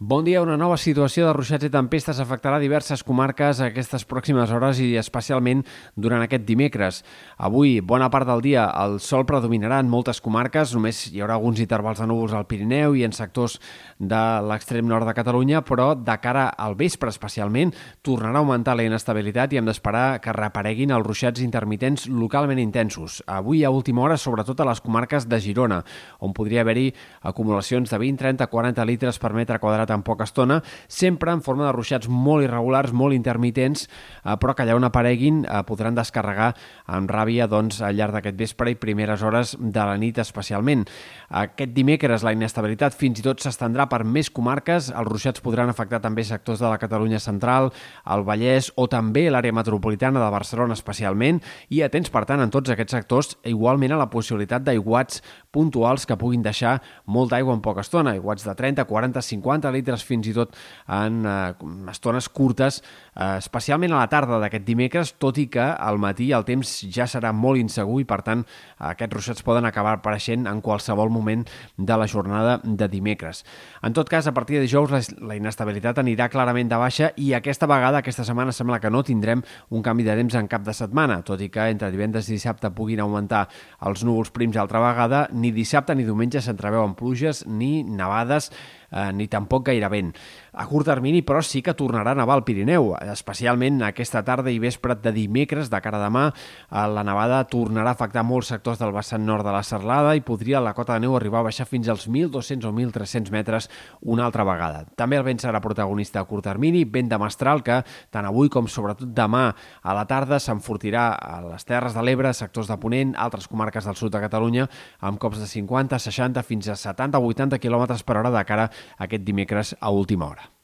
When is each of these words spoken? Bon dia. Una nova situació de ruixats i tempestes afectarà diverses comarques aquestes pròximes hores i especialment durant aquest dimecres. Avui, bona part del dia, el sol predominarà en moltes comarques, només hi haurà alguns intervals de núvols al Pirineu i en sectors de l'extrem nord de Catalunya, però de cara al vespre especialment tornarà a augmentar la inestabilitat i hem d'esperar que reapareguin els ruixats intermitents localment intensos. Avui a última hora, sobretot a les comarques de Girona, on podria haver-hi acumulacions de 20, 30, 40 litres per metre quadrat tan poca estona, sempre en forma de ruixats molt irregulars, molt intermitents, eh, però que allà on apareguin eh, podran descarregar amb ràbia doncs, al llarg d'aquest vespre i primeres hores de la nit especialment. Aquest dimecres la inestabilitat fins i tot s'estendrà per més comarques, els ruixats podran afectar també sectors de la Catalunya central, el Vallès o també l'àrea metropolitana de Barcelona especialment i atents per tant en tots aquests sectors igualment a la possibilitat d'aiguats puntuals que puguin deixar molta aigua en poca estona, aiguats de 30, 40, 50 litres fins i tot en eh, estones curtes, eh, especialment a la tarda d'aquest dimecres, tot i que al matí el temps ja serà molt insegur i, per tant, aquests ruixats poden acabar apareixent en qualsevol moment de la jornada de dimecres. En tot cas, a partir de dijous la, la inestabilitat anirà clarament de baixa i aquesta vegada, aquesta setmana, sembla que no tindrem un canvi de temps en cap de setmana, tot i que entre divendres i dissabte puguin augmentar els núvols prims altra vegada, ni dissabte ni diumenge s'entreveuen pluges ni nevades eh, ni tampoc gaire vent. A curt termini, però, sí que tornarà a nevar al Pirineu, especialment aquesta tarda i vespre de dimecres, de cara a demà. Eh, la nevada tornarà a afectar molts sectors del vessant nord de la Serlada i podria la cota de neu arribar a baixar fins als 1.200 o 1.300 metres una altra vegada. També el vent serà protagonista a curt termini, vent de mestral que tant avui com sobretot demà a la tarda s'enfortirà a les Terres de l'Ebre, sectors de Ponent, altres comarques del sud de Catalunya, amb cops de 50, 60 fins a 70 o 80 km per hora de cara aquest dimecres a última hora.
Bon 0.00 0.22
dia. 0.22 0.38
Una 0.38 0.54
nova 0.54 0.76
situació 0.78 1.24
de 1.26 1.32
ruixats 1.34 1.66
i 1.66 1.68
tempestes 1.74 2.20
afectarà 2.22 2.60
diverses 2.62 3.00
comarques 3.02 3.58
aquestes 3.58 4.04
pròximes 4.06 4.52
hores 4.54 4.78
i 4.78 4.92
especialment 4.94 5.64
durant 5.98 6.22
aquest 6.22 6.44
dimecres. 6.46 7.00
Avui, 7.34 7.80
bona 7.82 8.06
part 8.06 8.28
del 8.28 8.38
dia, 8.44 8.68
el 8.78 9.00
sol 9.02 9.24
predominarà 9.26 9.80
en 9.82 9.90
moltes 9.90 10.20
comarques, 10.22 10.70
només 10.76 11.00
hi 11.10 11.18
haurà 11.18 11.34
alguns 11.34 11.58
intervals 11.58 11.98
de 11.98 12.06
núvols 12.06 12.36
al 12.38 12.46
Pirineu 12.46 12.94
i 12.94 13.02
en 13.02 13.16
sectors 13.16 13.56
de 13.98 14.20
l'extrem 14.46 14.86
nord 14.86 15.02
de 15.10 15.16
Catalunya, 15.18 15.64
però 15.66 15.88
de 15.98 16.16
cara 16.22 16.46
al 16.46 16.78
vespre 16.78 17.10
especialment 17.10 17.74
tornarà 18.06 18.38
a 18.38 18.44
augmentar 18.44 18.78
la 18.78 18.86
inestabilitat 18.86 19.50
i 19.50 19.58
hem 19.58 19.66
d'esperar 19.66 20.20
que 20.22 20.36
reapareguin 20.38 20.94
els 20.94 21.10
ruixats 21.10 21.42
intermitents 21.42 22.06
localment 22.06 22.62
intensos. 22.62 23.18
Avui 23.26 23.64
a 23.64 23.74
última 23.74 24.06
hora, 24.06 24.14
sobretot 24.14 24.62
a 24.62 24.70
les 24.70 24.78
comarques 24.78 25.26
de 25.26 25.42
Girona, 25.42 25.82
on 26.22 26.38
podria 26.38 26.62
haver-hi 26.62 26.92
acumulacions 27.34 27.90
de 27.90 28.02
20, 28.06 28.22
30, 28.22 28.46
40 28.46 28.90
litres 28.94 29.18
per 29.18 29.34
metre 29.34 29.58
quadrat 29.58 29.87
tan 29.88 30.04
poca 30.06 30.26
estona, 30.28 30.60
sempre 30.86 31.32
en 31.32 31.42
forma 31.42 31.66
de 31.66 31.72
ruixats 31.74 32.10
molt 32.12 32.44
irregulars, 32.44 32.92
molt 32.92 33.16
intermitents, 33.16 33.86
eh, 33.88 34.36
però 34.40 34.54
que 34.54 34.66
allà 34.66 34.76
on 34.76 34.86
apareguin 34.88 35.42
eh, 35.44 35.62
podran 35.68 35.96
descarregar 35.96 36.52
amb 36.86 37.10
ràbia 37.10 37.48
doncs, 37.48 37.80
al 37.82 37.96
llarg 37.96 38.18
d'aquest 38.18 38.38
vespre 38.38 38.72
i 38.72 38.78
primeres 38.78 39.24
hores 39.24 39.56
de 39.58 39.80
la 39.80 39.96
nit 39.98 40.20
especialment. 40.20 40.84
Aquest 41.28 41.74
dimecres 41.76 42.24
la 42.24 42.34
inestabilitat 42.36 42.96
fins 42.96 43.20
i 43.20 43.24
tot 43.26 43.42
s'estendrà 43.42 43.88
per 43.88 44.04
més 44.04 44.30
comarques, 44.30 44.92
els 44.92 45.08
ruixats 45.08 45.42
podran 45.44 45.72
afectar 45.72 46.02
també 46.04 46.24
sectors 46.24 46.60
de 46.62 46.68
la 46.68 46.78
Catalunya 46.80 47.20
central, 47.22 47.72
el 48.06 48.24
Vallès 48.28 48.70
o 48.76 48.86
també 48.90 49.28
l'àrea 49.30 49.54
metropolitana 49.54 50.22
de 50.22 50.30
Barcelona 50.32 50.76
especialment 50.76 51.40
i 51.74 51.82
atents 51.84 52.12
per 52.12 52.24
tant 52.28 52.42
en 52.44 52.52
tots 52.52 52.70
aquests 52.72 52.96
sectors 52.96 53.34
igualment 53.48 53.94
a 53.94 54.00
la 54.00 54.08
possibilitat 54.12 54.64
d'aiguats 54.66 55.22
puntuals 55.58 56.06
que 56.06 56.16
puguin 56.18 56.44
deixar 56.46 56.78
molta 57.10 57.38
aigua 57.38 57.56
en 57.56 57.62
poca 57.64 57.82
estona, 57.82 58.14
aiguats 58.14 58.46
de 58.46 58.54
30, 58.54 58.86
40, 58.86 59.22
50 59.26 59.74
litres 59.74 60.04
fins 60.06 60.30
i 60.30 60.34
tot 60.36 60.54
en 60.86 61.24
eh, 61.26 61.90
estones 61.90 62.28
curtes, 62.30 62.80
eh, 63.14 63.36
especialment 63.40 63.96
a 63.96 64.02
la 64.04 64.10
tarda 64.12 64.38
d'aquest 64.38 64.66
dimecres, 64.66 65.14
tot 65.18 65.40
i 65.42 65.48
que 65.50 65.64
al 65.64 65.98
matí 65.98 66.30
el 66.36 66.46
temps 66.46 66.76
ja 66.94 67.08
serà 67.10 67.32
molt 67.34 67.58
insegur 67.58 67.98
i, 68.02 68.06
per 68.08 68.20
tant, 68.26 68.44
aquests 68.90 69.18
ruixats 69.18 69.46
poden 69.46 69.66
acabar 69.66 69.96
apareixent 69.98 70.46
en 70.46 70.62
qualsevol 70.62 71.10
moment 71.10 71.44
de 71.76 71.98
la 71.98 72.06
jornada 72.06 72.58
de 72.62 72.88
dimecres. 72.88 73.44
En 73.82 73.96
tot 73.96 74.08
cas, 74.08 74.28
a 74.28 74.34
partir 74.36 74.58
de 74.58 74.66
dijous 74.66 74.92
la, 74.94 75.02
la 75.32 75.38
inestabilitat 75.38 75.98
anirà 76.02 76.28
clarament 76.30 76.70
de 76.70 76.78
baixa 76.78 77.10
i 77.16 77.32
aquesta 77.34 77.66
vegada, 77.70 78.02
aquesta 78.02 78.26
setmana, 78.28 78.54
sembla 78.54 78.78
que 78.82 78.92
no 78.92 79.02
tindrem 79.02 79.42
un 79.74 79.82
canvi 79.82 80.06
de 80.06 80.16
temps 80.20 80.38
en 80.38 80.50
cap 80.50 80.62
de 80.66 80.76
setmana, 80.76 81.20
tot 81.26 81.42
i 81.42 81.50
que 81.50 81.68
entre 81.72 81.90
divendres 81.94 82.28
i 82.28 82.36
dissabte 82.36 82.70
puguin 82.74 83.02
augmentar 83.02 83.46
els 83.88 84.04
núvols 84.06 84.30
prims 84.34 84.58
altra 84.60 84.82
vegada, 84.82 85.26
ni 85.32 85.47
dissabte 85.54 85.94
ni 85.96 86.06
diumenge 86.06 86.42
s'entreveuen 86.44 86.94
pluges 86.98 87.44
ni 87.46 87.82
nevades 87.84 88.50
eh, 88.90 89.12
ni 89.12 89.28
tampoc 89.28 89.66
gaire 89.68 89.88
vent. 89.92 90.14
A 90.58 90.66
curt 90.66 90.88
termini, 90.90 91.22
però, 91.22 91.42
sí 91.44 91.62
que 91.62 91.74
tornarà 91.78 92.12
a 92.12 92.18
nevar 92.18 92.38
al 92.38 92.44
Pirineu, 92.46 92.90
especialment 93.12 93.82
aquesta 93.86 94.24
tarda 94.26 94.50
i 94.50 94.58
vespre 94.58 94.96
de 94.98 95.12
dimecres, 95.14 95.70
de 95.70 95.80
cara 95.84 96.00
a 96.00 96.04
demà. 96.06 96.24
Eh, 96.32 96.86
la 96.94 97.04
nevada 97.06 97.44
tornarà 97.50 97.92
a 97.92 97.98
afectar 97.98 98.24
molts 98.26 98.50
sectors 98.54 98.80
del 98.80 98.94
vessant 98.96 99.24
nord 99.24 99.46
de 99.46 99.54
la 99.54 99.62
Serlada 99.62 100.14
i 100.16 100.24
podria 100.24 100.62
la 100.64 100.74
cota 100.74 100.96
de 100.96 101.06
neu 101.06 101.16
arribar 101.16 101.42
a 101.42 101.48
baixar 101.48 101.68
fins 101.68 101.88
als 101.88 102.08
1.200 102.08 102.66
o 102.66 102.72
1.300 102.72 103.30
metres 103.34 103.70
una 104.02 104.26
altra 104.26 104.46
vegada. 104.48 104.84
També 104.96 105.18
el 105.18 105.26
vent 105.26 105.40
serà 105.42 105.60
protagonista 105.62 106.20
a 106.20 106.26
curt 106.28 106.48
termini, 106.48 106.84
vent 106.84 107.10
de 107.12 107.18
mestral 107.20 107.62
que 107.62 107.82
tant 108.10 108.26
avui 108.26 108.50
com 108.50 108.66
sobretot 108.68 109.12
demà 109.14 109.52
a 109.82 109.94
la 109.96 110.06
tarda 110.08 110.38
s'enfortirà 110.42 111.10
a 111.14 111.40
les 111.44 111.64
Terres 111.68 111.94
de 111.94 112.02
l'Ebre, 112.02 112.32
sectors 112.34 112.68
de 112.70 112.76
Ponent, 112.80 113.14
altres 113.18 113.48
comarques 113.48 113.84
del 113.84 113.96
sud 113.98 114.12
de 114.14 114.22
Catalunya, 114.22 114.68
amb 115.00 115.20
cops 115.20 115.40
de 115.42 115.46
50, 115.46 115.98
60 115.98 116.42
fins 116.46 116.68
a 116.72 116.76
70 116.78 117.18
o 117.18 117.30
80 117.30 117.58
km 117.62 117.86
per 118.04 118.16
hora 118.18 118.32
de 118.34 118.44
cara 118.48 118.68
aquest 118.98 119.24
dimecres 119.24 119.76
a 119.80 119.90
última 119.90 120.26
hora. 120.26 120.57